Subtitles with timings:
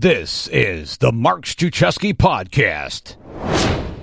[0.00, 3.16] This is the Mark Struczewski Podcast.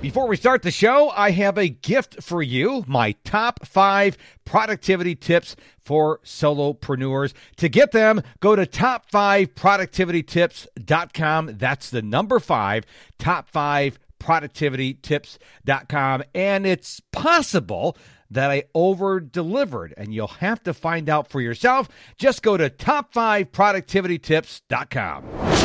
[0.02, 5.14] Before we start the show, I have a gift for you my top five productivity
[5.14, 7.32] tips for solopreneurs.
[7.56, 11.56] To get them, go to top5productivitytips.com.
[11.56, 12.84] That's the number five,
[13.18, 16.24] top five productivitytips.com.
[16.34, 17.96] And it's possible
[18.30, 21.88] that I over delivered, and you'll have to find out for yourself.
[22.18, 25.55] Just go to top5productivitytips.com.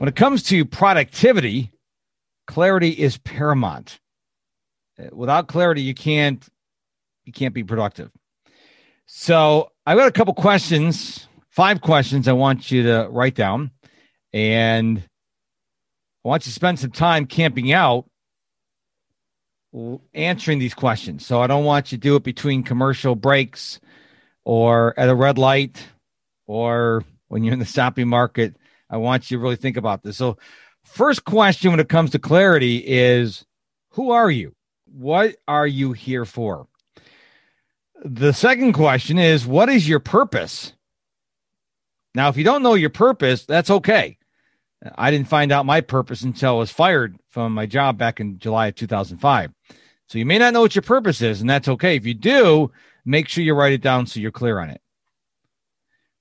[0.00, 1.72] When it comes to productivity,
[2.46, 4.00] clarity is paramount.
[4.98, 6.42] Uh, without clarity, you can't
[7.26, 8.10] you can't be productive.
[9.04, 13.72] So I've got a couple questions, five questions I want you to write down.
[14.32, 15.02] And
[16.24, 18.06] I want you to spend some time camping out
[20.14, 21.26] answering these questions.
[21.26, 23.80] So I don't want you to do it between commercial breaks
[24.46, 25.86] or at a red light
[26.46, 28.56] or when you're in the shopping market.
[28.90, 30.16] I want you to really think about this.
[30.16, 30.36] So,
[30.84, 33.44] first question when it comes to clarity is
[33.90, 34.54] who are you?
[34.86, 36.66] What are you here for?
[38.04, 40.72] The second question is what is your purpose?
[42.14, 44.18] Now, if you don't know your purpose, that's okay.
[44.96, 48.38] I didn't find out my purpose until I was fired from my job back in
[48.38, 49.52] July of 2005.
[50.08, 51.96] So you may not know what your purpose is, and that's okay.
[51.96, 52.72] If you do,
[53.04, 54.80] make sure you write it down so you're clear on it.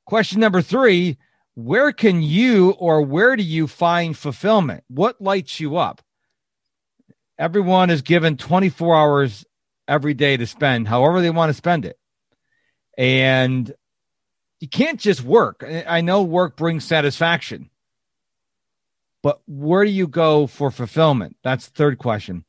[0.06, 1.18] Question number three
[1.64, 4.84] Where can you or where do you find fulfillment?
[4.88, 6.02] What lights you up?
[7.38, 9.46] Everyone is given 24 hours
[9.88, 11.98] every day to spend however they want to spend it.
[12.98, 13.72] And
[14.60, 15.64] you can't just work.
[15.88, 17.70] I know work brings satisfaction
[19.22, 21.38] but where do you go for fulfillment?
[21.44, 22.46] That's the third question.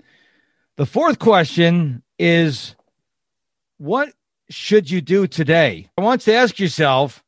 [0.77, 2.77] The fourth question is
[3.79, 4.13] what
[4.51, 5.91] should you do today?
[5.97, 7.23] I want to ask yourself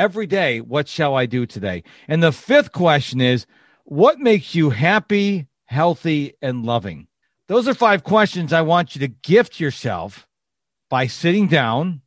[0.00, 1.82] every day, what shall I do today?
[2.08, 3.46] And the fifth question is
[3.84, 7.06] what makes you happy, healthy, and loving?
[7.48, 10.26] Those are five questions I want you to gift yourself
[10.88, 12.00] by sitting down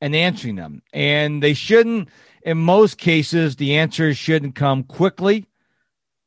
[0.00, 0.82] and answering them.
[0.92, 2.08] And they shouldn't,
[2.42, 5.46] in most cases, the answers shouldn't come quickly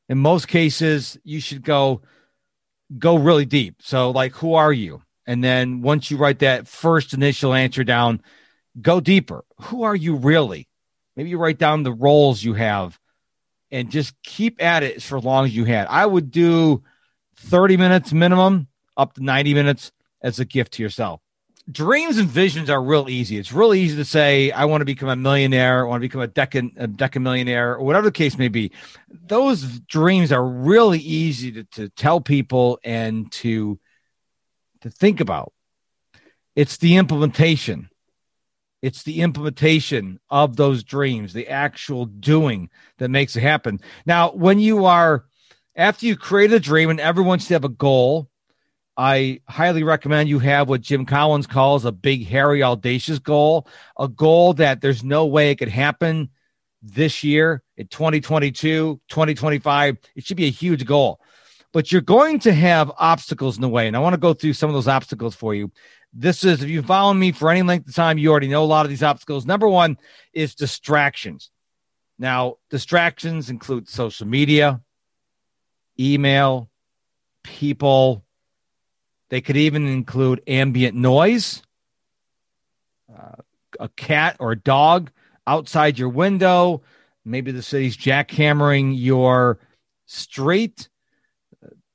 [0.08, 2.02] in most cases you should go
[3.00, 7.16] go really deep so like who are you and then once you write that first
[7.16, 8.22] initial answer down
[8.80, 10.68] go deeper who are you really
[11.16, 13.00] maybe you write down the roles you have
[13.72, 16.84] and just keep at it for as long as you had i would do
[17.38, 18.68] 30 minutes minimum
[18.98, 21.22] up to 90 minutes as a gift to yourself
[21.72, 23.38] dreams and visions are real easy.
[23.38, 26.22] It's really easy to say, I want to become a millionaire, I want to become
[26.22, 28.72] a deca, a deca millionaire, or whatever the case may be.
[29.10, 33.80] Those dreams are really easy to, to tell people and to,
[34.82, 35.54] to think about.
[36.56, 37.90] It's the implementation.
[38.86, 42.70] It's the implementation of those dreams, the actual doing
[43.00, 43.80] that makes it happen.
[44.06, 45.26] Now, when you are,
[45.76, 48.30] after you create a dream and everyone should have a goal,
[48.96, 54.08] I highly recommend you have what Jim Collins calls a big, hairy, audacious goal, a
[54.08, 56.30] goal that there's no way it could happen
[56.84, 59.98] this year in 2022, 2025.
[60.16, 61.20] It should be a huge goal.
[61.74, 63.88] But you're going to have obstacles in the way.
[63.88, 65.72] And I want to go through some of those obstacles for you.
[66.18, 68.66] This is, if you follow me for any length of time, you already know a
[68.66, 69.46] lot of these obstacles.
[69.46, 69.98] Number one
[70.32, 71.52] is distractions.
[72.18, 74.80] Now, distractions include social media,
[76.00, 76.70] email,
[77.44, 78.24] people,
[79.30, 81.62] they could even include ambient noise,
[83.14, 83.36] uh,
[83.78, 85.12] a cat or a dog
[85.46, 86.82] outside your window.
[87.26, 89.60] Maybe the city's jackhammering your
[90.06, 90.88] street,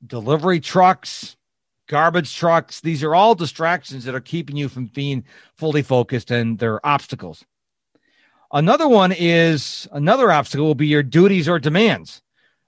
[0.07, 1.37] delivery trucks,
[1.91, 2.81] garbage trucks.
[2.81, 5.25] These are all distractions that are keeping you from being
[5.57, 7.45] fully focused and they're obstacles.
[8.53, 12.23] Another one is another obstacle will be your duties or demands,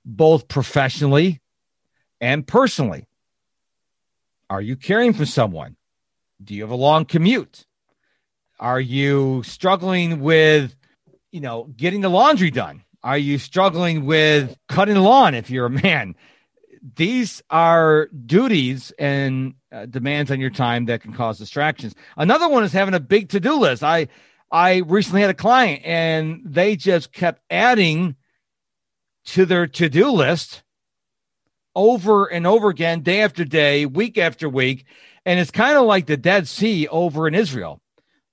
[0.05, 1.41] both professionally
[2.21, 3.07] and personally.
[4.51, 5.77] Are you caring for someone?
[6.43, 7.65] Do you have a long commute?
[8.59, 10.75] Are you struggling with,
[11.31, 12.83] you know, getting the laundry done?
[13.05, 16.17] Are you struggling with cutting the lawn if you're a man?
[16.97, 21.95] These are duties and uh, demands on your time that can cause distractions.
[22.17, 23.85] Another one is having a big to-do list.
[23.85, 24.09] I
[24.51, 28.17] I recently had a client and they just kept adding
[29.27, 30.63] to their to-do list
[31.75, 34.85] over and over again, day after day, week after week.
[35.25, 37.81] And it's kind of like the Dead Sea over in Israel.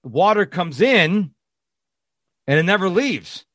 [0.04, 1.32] The water comes in
[2.48, 3.46] and it never leaves.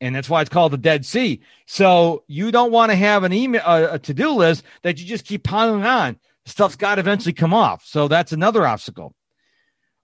[0.00, 1.40] And that's why it's called the Dead Sea.
[1.66, 5.24] So you don't want to have an email, a, to do list that you just
[5.24, 6.18] keep piling on.
[6.46, 7.84] Stuff's got to eventually come off.
[7.86, 9.14] So that's another obstacle.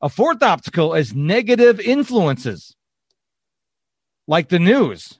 [0.00, 2.74] A fourth obstacle is negative influences
[4.26, 5.18] like the news,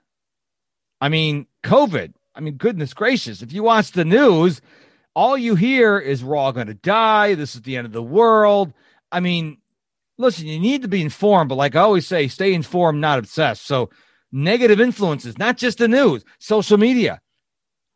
[1.01, 2.13] I mean, COVID.
[2.33, 3.43] I mean, goodness gracious.
[3.43, 4.61] If you watch the news,
[5.17, 7.35] all you hear is we're all going to die.
[7.35, 8.73] This is the end of the world.
[9.11, 9.59] I mean,
[10.17, 13.67] listen, you need to be informed, but like I always say, stay informed, not obsessed.
[13.67, 13.91] So,
[14.32, 17.21] negative influences, not just the news, social media.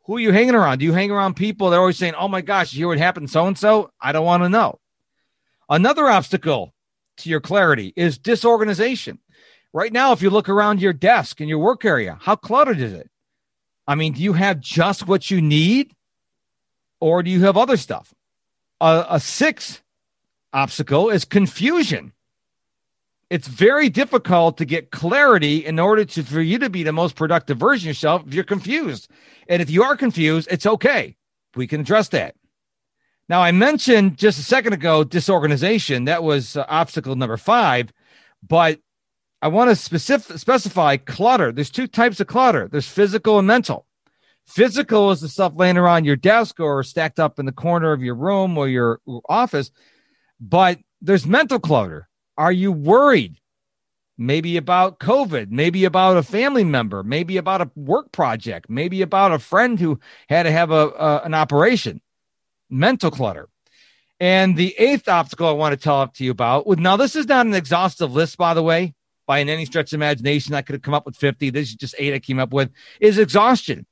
[0.05, 0.79] Who are you hanging around?
[0.79, 2.97] Do you hang around people that are always saying, oh my gosh, you hear what
[2.97, 3.91] happened so and so?
[3.99, 4.79] I don't want to know.
[5.69, 6.73] Another obstacle
[7.17, 9.19] to your clarity is disorganization.
[9.73, 12.93] Right now, if you look around your desk in your work area, how cluttered is
[12.93, 13.09] it?
[13.87, 15.91] I mean, do you have just what you need
[16.99, 18.13] or do you have other stuff?
[18.79, 19.81] A, a sixth
[20.53, 22.13] obstacle is confusion.
[23.29, 27.15] It's very difficult to get clarity in order to for you to be the most
[27.15, 29.09] productive version of yourself if you're confused.
[29.49, 31.15] And if you are confused, it's okay.
[31.55, 32.35] We can address that.
[33.27, 36.05] Now, I mentioned just a second ago disorganization.
[36.05, 37.91] That was uh, obstacle number five,
[38.47, 38.79] but
[39.41, 41.51] I want to specific, specify clutter.
[41.51, 43.87] There's two types of clutter there's physical and mental.
[44.47, 48.03] Physical is the stuff laying around your desk or stacked up in the corner of
[48.03, 49.71] your room or your office,
[50.39, 52.07] but there's mental clutter.
[52.37, 53.37] Are you worried?
[54.17, 59.33] Maybe about COVID, maybe about a family member, maybe about a work project, maybe about
[59.33, 59.99] a friend who
[60.29, 62.01] had to have a, a an operation
[62.69, 63.49] mental clutter.
[64.19, 66.65] And the eighth obstacle I want to talk to you about.
[66.79, 68.93] Now, this is not an exhaustive list, by the way,
[69.27, 70.53] by any stretch of imagination.
[70.53, 71.49] I could have come up with 50.
[71.49, 72.71] This is just eight I came up with.
[73.01, 73.85] Is exhaustion.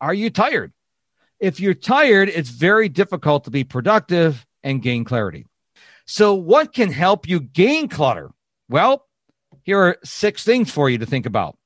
[0.00, 0.72] Are you tired?
[1.40, 5.46] If you're tired, it's very difficult to be productive and gain clarity.
[6.06, 8.30] So, what can help you gain clutter?
[8.68, 9.06] Well,
[9.64, 11.58] here are six things for you to think about.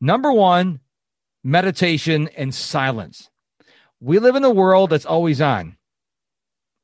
[0.00, 0.80] Number one,
[1.42, 3.30] meditation and silence.
[4.00, 5.76] We live in a world that's always on.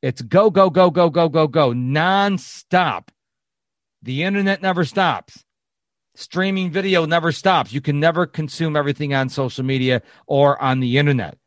[0.02, 3.08] It's go, go, go, go, go, go, go, nonstop.
[4.02, 5.44] The internet never stops.
[6.14, 7.72] Streaming video never stops.
[7.72, 11.38] You can never consume everything on social media or on the internet.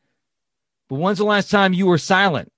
[0.89, 2.51] But when's the last time you were silent?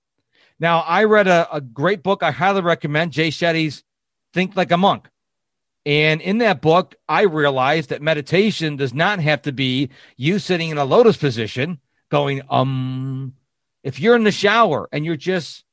[0.60, 3.84] Now, I read a, a great book I highly recommend, Jay Shetty's
[4.34, 5.08] Think Like a Monk.
[5.86, 10.70] And in that book, I realized that meditation does not have to be you sitting
[10.70, 11.80] in a lotus position
[12.10, 13.34] going, um,
[13.84, 15.64] if you're in the shower and you're just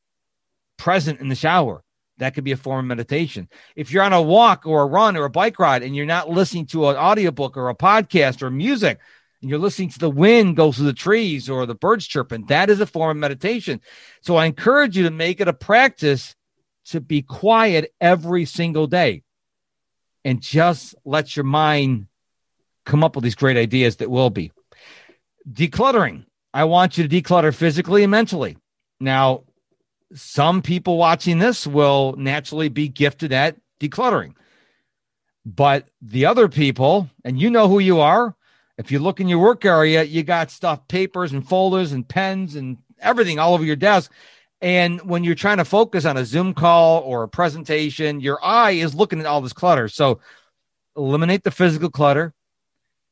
[0.77, 1.83] present in the shower.
[2.19, 3.49] That could be a form of meditation.
[3.75, 6.31] If you're on a walk or a run or a bike ride and you're not
[6.31, 9.01] listening to an audiobook or a podcast or music,
[9.41, 12.71] and you're listening to the wind go through the trees or the birds chirping, that
[12.71, 13.81] is a form of meditation.
[14.23, 16.35] So I encourage you to make it a practice
[16.87, 19.23] to be quiet every single day
[20.25, 22.07] and just let your mind
[22.85, 24.53] come up with these great ideas that will be.
[25.51, 26.25] Decluttering.
[26.55, 28.57] I want you to declutter physically and mentally.
[28.99, 29.45] Now,
[30.15, 34.35] some people watching this will naturally be gifted at decluttering.
[35.45, 38.35] But the other people, and you know who you are,
[38.79, 42.57] if you look in your work area, you got stuff, papers and folders and pens
[42.57, 44.13] and everything all over your desk.
[44.61, 48.73] And when you're trying to focus on a Zoom call or a presentation, your eye
[48.73, 49.89] is looking at all this clutter.
[49.89, 50.21] So
[50.97, 52.35] eliminate the physical clutter,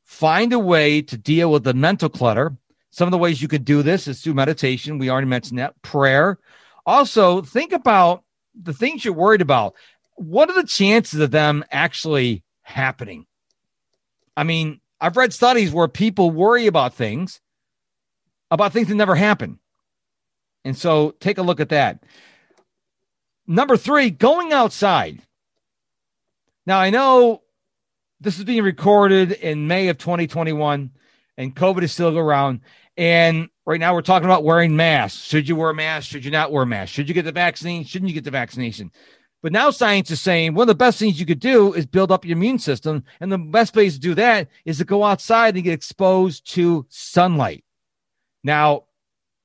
[0.03, 2.55] find a way to deal with the mental clutter.
[2.89, 4.97] Some of the ways you could do this is through meditation.
[4.97, 6.39] We already mentioned that, prayer,
[6.85, 8.23] also, think about
[8.59, 9.75] the things you're worried about.
[10.15, 13.25] What are the chances of them actually happening?
[14.37, 17.39] I mean, I've read studies where people worry about things,
[18.49, 19.59] about things that never happen.
[20.63, 22.01] And so take a look at that.
[23.45, 25.21] Number three, going outside.
[26.65, 27.43] Now, I know
[28.19, 30.89] this is being recorded in May of 2021
[31.37, 32.61] and COVID is still around.
[32.97, 35.21] And right now we're talking about wearing masks.
[35.21, 36.09] Should you wear a mask?
[36.09, 36.91] Should you not wear a mask?
[36.91, 37.83] Should you get the vaccine?
[37.83, 38.91] Shouldn't you get the vaccination?
[39.45, 42.11] But now science is saying one of the best things you could do is build
[42.11, 43.03] up your immune system.
[43.19, 46.87] And the best place to do that is to go outside and get exposed to
[46.89, 47.63] sunlight.
[48.43, 48.85] Now,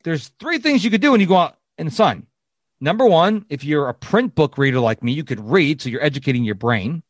[0.02, 2.26] there's three things you could do when you go out in the sun.
[2.80, 6.02] Number one, if you're a print book reader like me, you could read, so you're
[6.02, 7.02] educating your brain.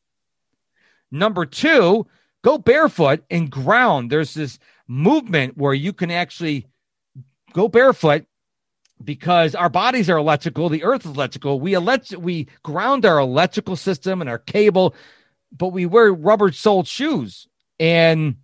[1.12, 2.09] Number two,
[2.42, 4.11] go barefoot and ground.
[4.11, 6.66] There's this movement where you can actually
[7.52, 8.26] go barefoot
[9.02, 11.61] because our bodies are electrical, the earth is electrical.
[11.61, 14.95] We elect we ground our electrical system and our cable,
[15.57, 17.49] but we wear rubber soled shoes.
[17.78, 18.37] And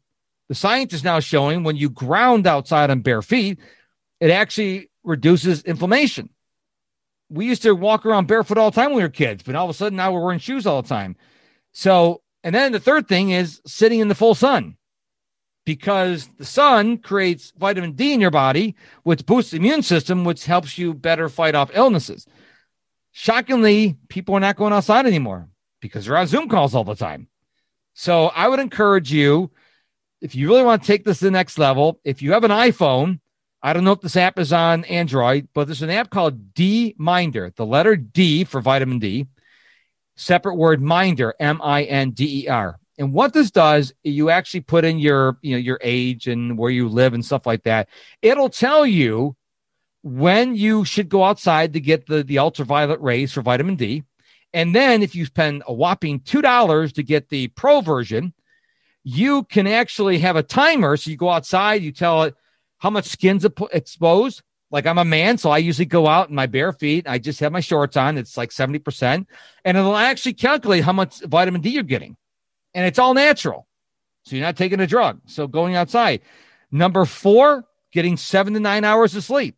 [0.48, 3.58] the science is now showing when you ground outside on bare feet,
[4.20, 6.30] it actually reduces inflammation.
[7.28, 9.64] We used to walk around barefoot all the time when we were kids, but all
[9.64, 11.16] of a sudden now we're wearing shoes all the time.
[11.72, 14.76] So, and then the third thing is sitting in the full sun
[15.66, 20.46] because the sun creates vitamin D in your body, which boosts the immune system, which
[20.46, 22.26] helps you better fight off illnesses.
[23.12, 25.48] Shockingly, people are not going outside anymore
[25.80, 27.28] because they're on Zoom calls all the time.
[27.92, 29.50] So I would encourage you
[30.20, 32.50] if you really want to take this to the next level, if you have an
[32.50, 33.20] iPhone,
[33.62, 36.94] I don't know if this app is on Android, but there's an app called D
[36.96, 39.26] Minder, the letter D for vitamin D,
[40.14, 42.78] separate word Minder, M I N D E R.
[42.98, 46.70] And what this does, you actually put in your, you know, your age and where
[46.70, 47.88] you live and stuff like that.
[48.22, 49.36] It'll tell you
[50.02, 54.04] when you should go outside to get the, the ultraviolet rays for vitamin D.
[54.54, 58.32] And then if you spend a whopping $2 to get the pro version,
[59.04, 60.96] you can actually have a timer.
[60.96, 62.34] So you go outside, you tell it
[62.78, 64.42] how much skin's exposed.
[64.70, 67.06] Like I'm a man, so I usually go out in my bare feet.
[67.08, 68.18] I just have my shorts on.
[68.18, 69.26] It's like 70%.
[69.64, 72.16] And it'll actually calculate how much vitamin D you're getting.
[72.76, 73.66] And it's all natural.
[74.24, 75.20] So you're not taking a drug.
[75.26, 76.20] So going outside.
[76.70, 79.56] Number four, getting seven to nine hours of sleep.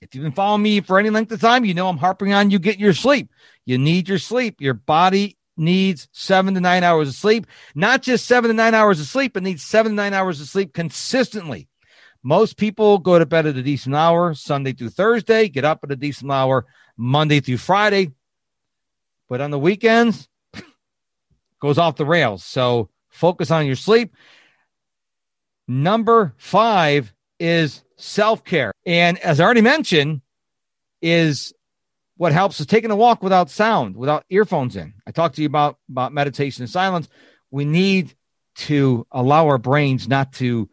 [0.00, 2.50] If you've been following me for any length of time, you know I'm harping on
[2.50, 3.30] you get your sleep.
[3.66, 4.60] You need your sleep.
[4.60, 8.98] Your body needs seven to nine hours of sleep, not just seven to nine hours
[8.98, 11.68] of sleep, it needs seven to nine hours of sleep consistently.
[12.22, 15.92] Most people go to bed at a decent hour Sunday through Thursday, get up at
[15.92, 16.64] a decent hour
[16.96, 18.12] Monday through Friday.
[19.28, 20.29] But on the weekends,
[21.60, 22.44] goes off the rails.
[22.44, 24.14] So focus on your sleep.
[25.68, 28.72] Number five is self care.
[28.84, 30.22] And as I already mentioned,
[31.02, 31.52] is
[32.16, 34.94] what helps is taking a walk without sound, without earphones in.
[35.06, 37.08] I talked to you about, about meditation and silence.
[37.50, 38.14] We need
[38.56, 40.68] to allow our brains not to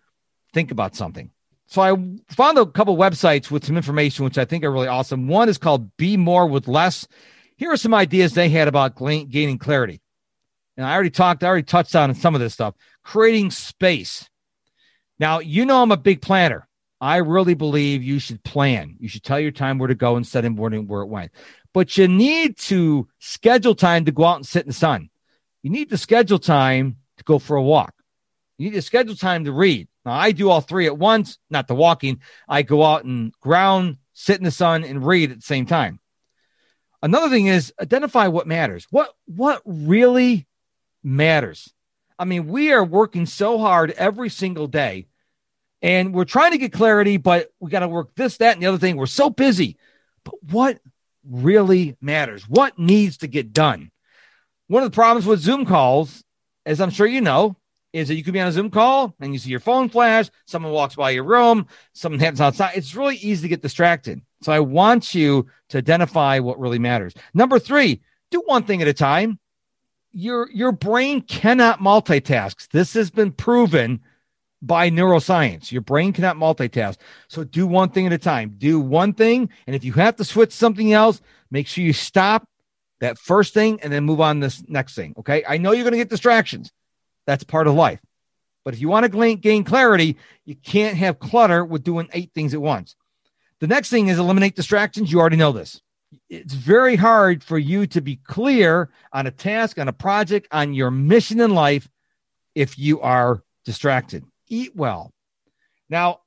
[0.53, 1.31] think about something.
[1.67, 1.95] So I
[2.33, 5.27] found a couple websites with some information, which I think are really awesome.
[5.27, 7.07] One is called Be More with Less.
[7.57, 10.01] Here are some ideas they had about gaining clarity.
[10.77, 12.75] And I already talked, I already touched on some of this stuff.
[13.03, 14.29] Creating space.
[15.19, 16.67] Now, you know, I'm a big planner.
[17.01, 18.95] I really believe you should plan.
[18.99, 21.31] You should tell your time where to go instead of morning where it went.
[21.73, 25.09] But you need to schedule time to go out and sit in the sun.
[25.61, 27.93] You need to schedule time to go for a walk.
[28.57, 29.87] You need to schedule time to read.
[30.05, 32.21] Now, I do all three at once, not the walking.
[32.47, 35.99] I go out and ground, sit in the sun, and read at the same time.
[37.03, 38.87] Another thing is identify what matters.
[38.89, 40.46] What what really
[41.07, 41.73] matters?
[42.19, 45.07] I mean, we are working so hard every single day
[45.81, 48.67] and we're trying to get clarity, but we got to work this, that, and the
[48.67, 48.97] other thing.
[48.97, 49.77] We're so busy.
[50.23, 50.79] But what
[51.23, 52.49] really matters?
[52.49, 53.91] What needs to get done?
[54.67, 56.23] One of the problems with Zoom calls,
[56.65, 57.55] as I'm sure you know,
[57.93, 60.29] is that you could be on a Zoom call and you see your phone flash,
[60.45, 62.73] someone walks by your room, something happens outside.
[62.75, 64.21] It's really easy to get distracted.
[64.41, 67.13] So I want you to identify what really matters.
[67.33, 69.39] Number three, do one thing at a time.
[70.19, 72.69] Your your brain cannot multitask.
[72.69, 74.01] This has been proven
[74.63, 75.71] by neuroscience.
[75.71, 76.97] Your brain cannot multitask.
[77.27, 78.55] So do one thing at a time.
[78.57, 79.51] Do one thing.
[79.67, 81.21] And if you have to switch something else,
[81.51, 82.49] make sure you stop
[82.99, 85.13] that first thing and then move on this next thing.
[85.19, 85.43] Okay.
[85.47, 86.71] I know you're going to get distractions.
[87.27, 87.99] That's part of life.
[88.65, 92.55] But if you want to gain clarity, you can't have clutter with doing eight things
[92.55, 92.95] at once.
[93.59, 95.11] The next thing is eliminate distractions.
[95.11, 95.79] You already know this.
[96.29, 100.73] It's very hard for you to be clear on a task, on a project, on
[100.73, 101.87] your mission in life
[102.53, 105.13] if you are distracted eat well.
[105.89, 106.21] Now,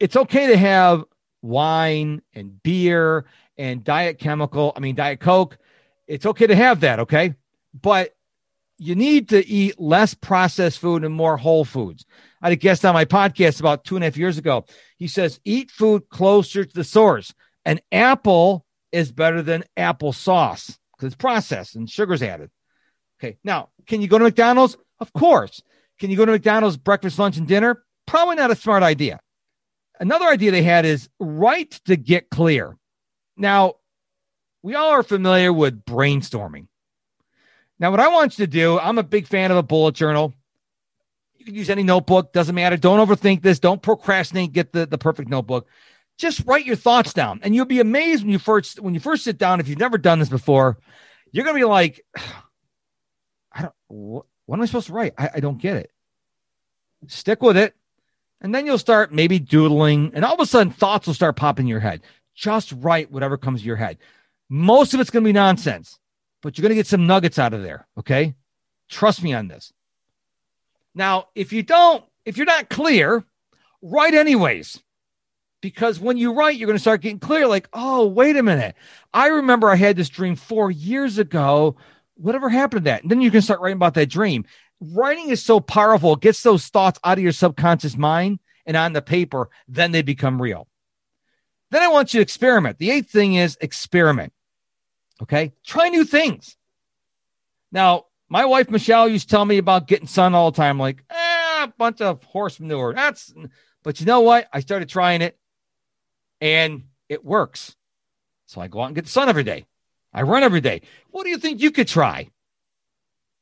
[0.00, 1.04] it's okay to have
[1.42, 5.58] wine and beer and diet chemical, I mean, diet Coke.
[6.06, 7.34] It's okay to have that, okay?
[7.80, 8.14] But
[8.78, 12.04] you need to eat less processed food and more whole foods.
[12.42, 14.66] I had a guest on my podcast about two and a half years ago.
[14.98, 17.32] He says, eat food closer to the source.
[17.64, 18.63] An apple
[18.94, 22.50] is better than applesauce because it's processed and sugar's added.
[23.18, 23.36] Okay.
[23.42, 24.76] Now, can you go to McDonald's?
[25.00, 25.62] Of course.
[25.98, 27.84] Can you go to McDonald's breakfast, lunch, and dinner?
[28.06, 29.20] Probably not a smart idea.
[29.98, 32.76] Another idea they had is write to get clear.
[33.36, 33.74] Now,
[34.62, 36.68] we all are familiar with brainstorming.
[37.78, 40.32] Now, what I want you to do, I'm a big fan of a bullet journal.
[41.36, 42.76] You can use any notebook, doesn't matter.
[42.76, 43.58] Don't overthink this.
[43.58, 44.52] Don't procrastinate.
[44.52, 45.68] Get the, the perfect notebook.
[46.18, 47.40] Just write your thoughts down.
[47.42, 49.98] And you'll be amazed when you first when you first sit down, if you've never
[49.98, 50.78] done this before,
[51.32, 52.04] you're gonna be like,
[53.52, 55.14] I don't what, what am I supposed to write?
[55.18, 55.90] I, I don't get it.
[57.08, 57.74] Stick with it.
[58.40, 61.64] And then you'll start maybe doodling, and all of a sudden thoughts will start popping
[61.64, 62.02] in your head.
[62.34, 63.98] Just write whatever comes to your head.
[64.50, 65.98] Most of it's to be nonsense,
[66.42, 67.86] but you're to get some nuggets out of there.
[67.98, 68.34] Okay.
[68.88, 69.72] Trust me on this.
[70.94, 73.24] Now, if you don't, if you're not clear,
[73.82, 74.80] write anyways.
[75.64, 78.74] Because when you write, you're going to start getting clear like, oh, wait a minute.
[79.14, 81.76] I remember I had this dream four years ago
[82.16, 83.00] whatever happened to that?
[83.00, 84.44] And then you can start writing about that dream.
[84.78, 88.92] Writing is so powerful, it gets those thoughts out of your subconscious mind and on
[88.92, 90.68] the paper, then they become real.
[91.70, 92.76] Then I want you to experiment.
[92.76, 94.34] The eighth thing is experiment.
[95.22, 95.54] Okay.
[95.64, 96.58] Try new things.
[97.72, 100.78] Now, My wife Michelle used to tell me about getting sun all the time.
[100.78, 102.92] Like, eh, a bunch of horse manure.
[102.92, 103.32] That's,
[103.82, 104.46] but you know what?
[104.52, 105.38] I started trying it,
[106.44, 107.74] and it works.
[108.46, 109.64] So I go out and get the sun every day.
[110.12, 110.82] I run every day.
[111.10, 112.28] What do you think you could try?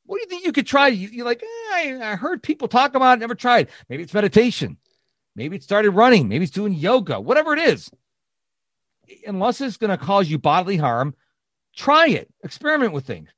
[0.05, 0.87] What do you think you could try?
[0.87, 3.67] You, are like, eh, I, I heard people talk about it, never tried.
[3.89, 4.77] Maybe it's meditation.
[5.35, 6.29] Maybe it started running.
[6.29, 7.91] Maybe it's doing yoga, whatever it is.
[9.27, 11.13] Unless it's going to cause you bodily harm,
[11.75, 12.29] try it.
[12.41, 13.29] Experiment with things.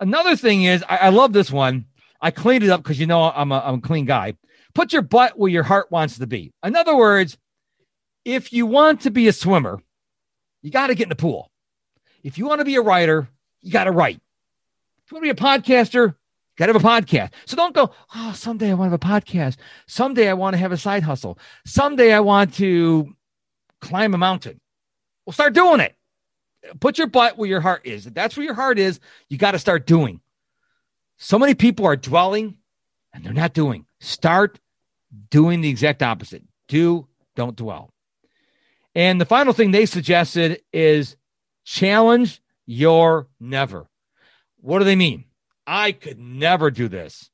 [0.00, 1.86] Another thing is, I, I love this one.
[2.20, 4.34] I cleaned it up because you know I'm a, I'm a clean guy.
[4.74, 6.52] Put your butt where your heart wants to be.
[6.64, 7.38] In other words,
[8.24, 9.80] if you want to be a swimmer,
[10.62, 11.50] you got to get in the pool.
[12.22, 13.28] If you want to be a writer,
[13.60, 14.20] you got to write.
[15.04, 16.14] If you want to be a podcaster, you
[16.56, 17.32] got to have a podcast.
[17.44, 19.56] So don't go, oh, someday I want to have a podcast.
[19.86, 21.38] Someday I want to have a side hustle.
[21.66, 23.14] Someday I want to
[23.80, 24.60] climb a mountain.
[25.26, 25.94] Well, start doing it.
[26.80, 28.06] Put your butt where your heart is.
[28.06, 30.20] If that's where your heart is, you got to start doing.
[31.18, 32.56] So many people are dwelling
[33.12, 33.84] and they're not doing.
[34.00, 34.58] Start
[35.30, 36.42] doing the exact opposite.
[36.68, 37.93] Do, don't dwell.
[38.94, 41.16] And the final thing they suggested is
[41.64, 43.86] challenge your never.
[44.60, 45.24] What do they mean?
[45.66, 47.30] I could never do this.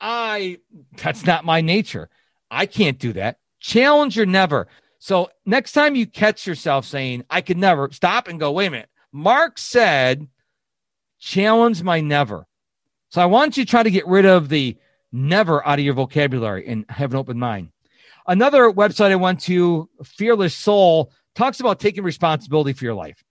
[0.00, 0.58] I,
[0.96, 2.08] that's not my nature.
[2.50, 3.38] I can't do that.
[3.60, 4.68] Challenge your never.
[4.98, 8.70] So next time you catch yourself saying, I could never stop and go, wait a
[8.70, 8.88] minute.
[9.12, 10.28] Mark said,
[11.18, 12.46] challenge my never.
[13.10, 14.76] So I want you to try to get rid of the
[15.12, 17.70] never out of your vocabulary and have an open mind.
[18.30, 23.24] Another website I went to, Fearless Soul, talks about taking responsibility for your life.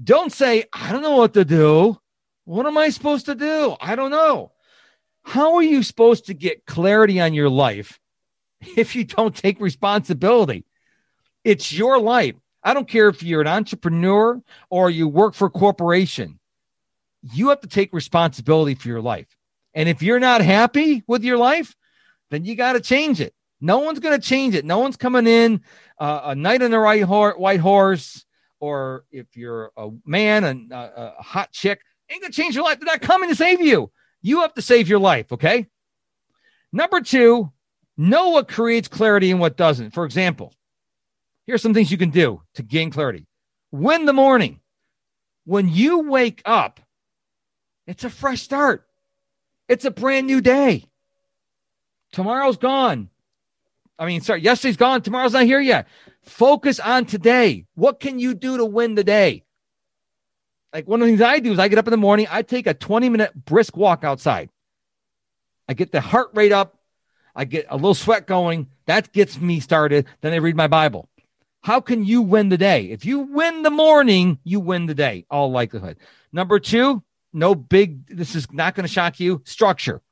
[0.00, 1.98] Don't say, I don't know what to do.
[2.44, 3.74] What am I supposed to do?
[3.80, 4.52] I don't know.
[5.24, 7.98] How are you supposed to get clarity on your life
[8.76, 10.64] if you don't take responsibility?
[11.42, 12.36] It's your life.
[12.62, 16.38] I don't care if you're an entrepreneur or you work for a corporation.
[17.22, 19.26] You have to take responsibility for your life.
[19.74, 21.74] And if you're not happy with your life,
[22.30, 23.34] then you got to change it.
[23.60, 24.64] No one's going to change it.
[24.64, 25.62] No one's coming in
[25.98, 28.24] uh, a knight on the right ho- white horse,
[28.60, 32.64] or if you're a man and a, a hot chick, ain't going to change your
[32.64, 32.78] life.
[32.78, 33.90] They're not coming to save you.
[34.22, 35.32] You have to save your life.
[35.32, 35.66] Okay.
[36.72, 37.52] Number two,
[37.96, 39.92] know what creates clarity and what doesn't.
[39.92, 40.52] For example,
[41.46, 43.26] here's some things you can do to gain clarity.
[43.70, 44.60] Win the morning.
[45.44, 46.80] When you wake up,
[47.86, 48.86] it's a fresh start.
[49.68, 50.84] It's a brand new day.
[52.12, 53.10] Tomorrow's gone.
[53.98, 55.02] I mean, sorry, yesterday's gone.
[55.02, 55.86] Tomorrow's not here yet.
[56.22, 57.66] Focus on today.
[57.74, 59.44] What can you do to win the day?
[60.72, 62.42] Like one of the things I do is I get up in the morning, I
[62.42, 64.50] take a 20 minute brisk walk outside.
[65.68, 66.76] I get the heart rate up,
[67.34, 68.68] I get a little sweat going.
[68.86, 70.06] That gets me started.
[70.20, 71.08] Then I read my Bible.
[71.62, 72.90] How can you win the day?
[72.90, 75.96] If you win the morning, you win the day, all likelihood.
[76.32, 77.02] Number two,
[77.32, 80.02] no big, this is not going to shock you, structure.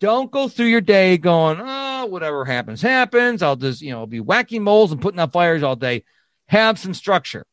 [0.00, 3.42] Don't go through your day going, oh, whatever happens, happens.
[3.42, 6.04] I'll just, you know, be whacking moles and putting out fires all day.
[6.46, 7.44] Have some structure.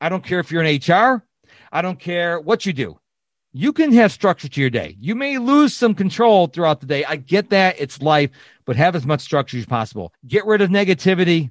[0.00, 1.24] I don't care if you're in HR.
[1.70, 2.98] I don't care what you do.
[3.52, 4.96] You can have structure to your day.
[5.00, 7.04] You may lose some control throughout the day.
[7.04, 7.76] I get that.
[7.78, 8.30] It's life,
[8.64, 10.14] but have as much structure as possible.
[10.26, 11.50] Get rid of negativity.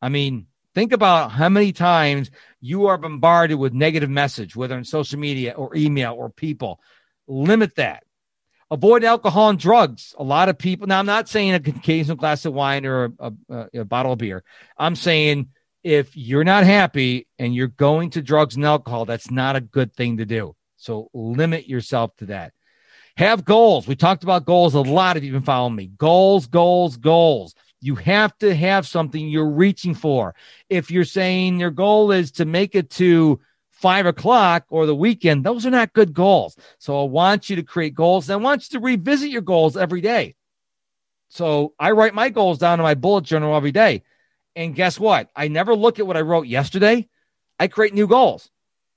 [0.00, 4.84] I mean, think about how many times you are bombarded with negative message, whether in
[4.84, 6.78] social media or email or people.
[7.26, 8.04] Limit that.
[8.70, 10.14] Avoid alcohol and drugs.
[10.18, 10.86] A lot of people.
[10.86, 14.18] Now, I'm not saying a occasional glass of wine or a, a, a bottle of
[14.18, 14.42] beer.
[14.78, 15.48] I'm saying
[15.82, 19.94] if you're not happy and you're going to drugs and alcohol, that's not a good
[19.94, 20.56] thing to do.
[20.76, 22.52] So limit yourself to that.
[23.16, 23.86] Have goals.
[23.86, 25.16] We talked about goals a lot.
[25.16, 27.54] If you've been following me, goals, goals, goals.
[27.80, 30.34] You have to have something you're reaching for.
[30.70, 33.40] If you're saying your goal is to make it to
[33.84, 36.56] five o'clock or the weekend, those are not good goals.
[36.78, 38.30] So I want you to create goals.
[38.30, 40.36] And I want you to revisit your goals every day.
[41.28, 44.02] So I write my goals down in my bullet journal every day.
[44.56, 45.28] And guess what?
[45.36, 47.10] I never look at what I wrote yesterday.
[47.60, 48.48] I create new goals.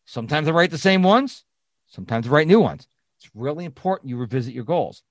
[0.05, 1.43] Sometimes I write the same ones,
[1.87, 2.87] sometimes I write new ones.
[3.19, 5.03] It's really important you revisit your goals.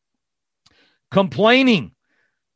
[1.10, 1.92] Complaining.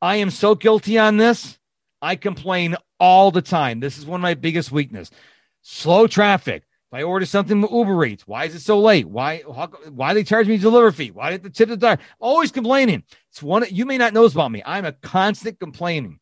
[0.00, 1.58] I am so guilty on this.
[2.00, 3.80] I complain all the time.
[3.80, 5.14] This is one of my biggest weaknesses.
[5.60, 6.62] Slow traffic.
[6.90, 9.08] If I order something with Uber Eats, why is it so late?
[9.08, 11.12] Why how, why they charge me delivery fee?
[11.12, 12.02] Why did the tip the driver?
[12.18, 13.04] Always complaining.
[13.30, 14.60] It's one you may not know about me.
[14.66, 16.18] I'm a constant complaining.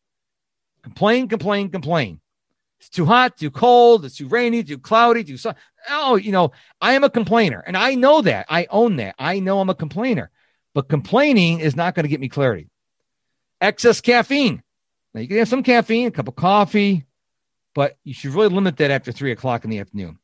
[0.83, 2.21] Complain, complain, complain.
[2.79, 5.55] It's too hot, too cold, it's too rainy, too cloudy, too sun.
[5.89, 8.45] Oh, you know, I am a complainer, and I know that.
[8.47, 9.15] I own that.
[9.17, 10.29] I know I'm a complainer,
[10.75, 12.69] but complaining is not going to get me clarity.
[13.59, 14.61] Excess caffeine.
[15.15, 17.05] Now you can have some caffeine, a cup of coffee,
[17.73, 20.19] but you should really limit that after three o'clock in the afternoon.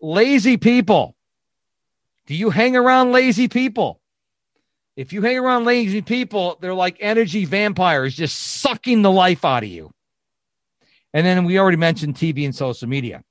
[0.00, 1.16] Lazy people.
[2.26, 4.00] Do you hang around lazy people?
[4.96, 9.62] If you hang around lazy people, they're like energy vampires, just sucking the life out
[9.62, 9.92] of you.
[11.12, 13.22] And then we already mentioned TV and social media.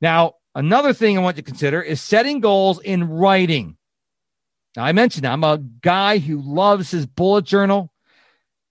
[0.00, 3.76] Now, another thing I want you to consider is setting goals in writing.
[4.76, 7.92] Now, I mentioned I'm a guy who loves his bullet journal.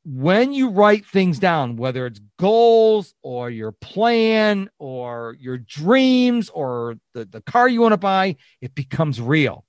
[0.08, 6.98] When you write things down, whether it's goals or your plan or your dreams or
[7.16, 9.66] the, the car you want to buy, it becomes real.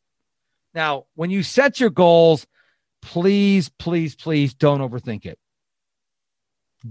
[0.74, 2.46] Now, when you set your goals,
[3.00, 5.38] please, please, please don't overthink it.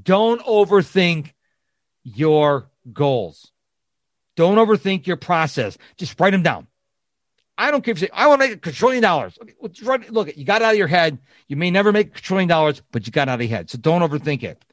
[0.02, 1.34] Don't overthink
[2.04, 3.52] your goals.
[4.36, 5.78] Don't overthink your process.
[5.98, 6.68] Just write them down.
[7.58, 9.38] I don't care if you say, I want to make a trillion dollars.
[9.62, 11.18] Look, you got out of your head.
[11.48, 13.70] You may never make a trillion dollars, but you got out of your head.
[13.70, 14.64] So don't overthink it.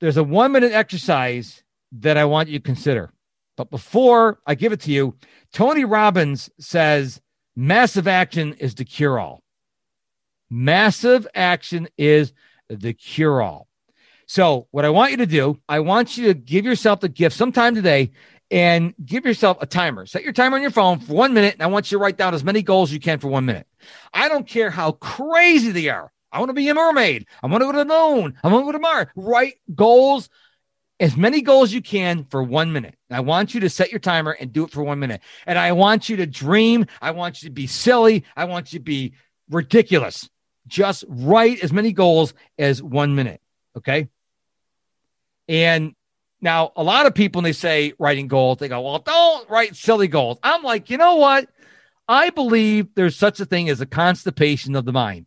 [0.00, 3.12] There's a one minute exercise that I want you to consider.
[3.56, 5.16] But before I give it to you,
[5.52, 7.20] Tony Robbins says
[7.54, 9.42] massive action is the cure all.
[10.50, 12.32] Massive action is
[12.68, 13.68] the cure all.
[14.26, 17.36] So, what I want you to do, I want you to give yourself the gift
[17.36, 18.10] sometime today
[18.54, 20.06] and give yourself a timer.
[20.06, 22.16] Set your timer on your phone for one minute, and I want you to write
[22.16, 23.66] down as many goals you can for one minute.
[24.12, 26.12] I don't care how crazy they are.
[26.30, 27.26] I want to be a mermaid.
[27.42, 28.36] I want to go to the moon.
[28.44, 29.08] I want to go to Mars.
[29.16, 30.28] Write goals,
[31.00, 32.94] as many goals you can for one minute.
[33.10, 35.20] I want you to set your timer and do it for one minute.
[35.46, 36.86] And I want you to dream.
[37.02, 38.24] I want you to be silly.
[38.36, 39.14] I want you to be
[39.50, 40.30] ridiculous.
[40.68, 43.40] Just write as many goals as one minute.
[43.76, 44.08] Okay.
[45.48, 45.96] And
[46.44, 49.74] now, a lot of people, when they say writing goals, they go, well, don't write
[49.74, 50.38] silly goals.
[50.42, 51.48] I'm like, you know what?
[52.06, 55.24] I believe there's such a thing as a constipation of the mind.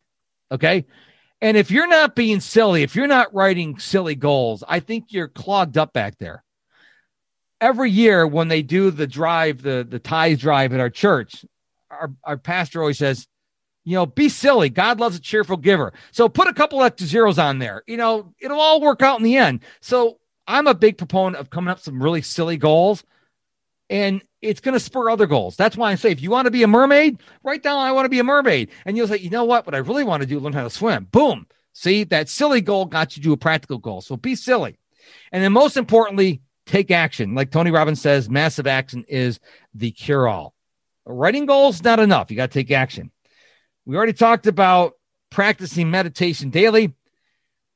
[0.51, 0.85] Okay.
[1.41, 5.27] And if you're not being silly, if you're not writing silly goals, I think you're
[5.27, 6.43] clogged up back there.
[7.59, 11.43] Every year when they do the drive, the, the ties drive at our church,
[11.89, 13.27] our, our pastor always says,
[13.85, 14.69] you know, be silly.
[14.69, 15.93] God loves a cheerful giver.
[16.11, 17.81] So put a couple extra zeros on there.
[17.87, 19.61] You know, it'll all work out in the end.
[19.81, 23.03] So I'm a big proponent of coming up some really silly goals,
[23.89, 25.55] and it's going to spur other goals.
[25.55, 28.05] That's why I say if you want to be a mermaid, write down I want
[28.05, 29.65] to be a mermaid, and you'll say, you know what?
[29.65, 31.07] What I really want to do, learn how to swim.
[31.11, 31.47] Boom.
[31.73, 34.01] See that silly goal got you to a practical goal.
[34.01, 34.79] So be silly,
[35.31, 37.35] and then most importantly, take action.
[37.35, 39.39] Like Tony Robbins says, massive action is
[39.73, 40.53] the cure all.
[41.05, 42.29] Writing goals not enough.
[42.29, 43.11] You got to take action.
[43.85, 44.93] We already talked about
[45.29, 46.93] practicing meditation daily.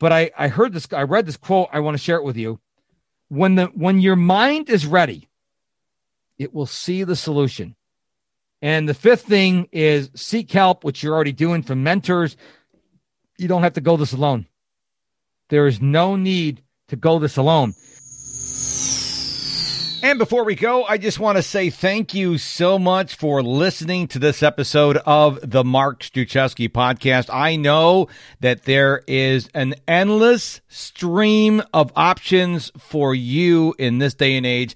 [0.02, 1.70] But I, I heard this, I read this quote.
[1.72, 2.60] I want to share it with you.
[3.30, 5.30] When the when your mind is ready,
[6.40, 7.76] it will see the solution.
[8.64, 12.36] And the fifth thing is seek help, which you're already doing from mentors.
[13.38, 14.48] You don't have to go this alone.
[15.50, 17.76] There is no need to go this alone.
[20.04, 24.08] And before we go, I just want to say thank you so much for listening
[24.08, 27.30] to this episode of the Mark Struczewski podcast.
[27.32, 28.08] I know
[28.40, 34.76] that there is an endless stream of options for you in this day and age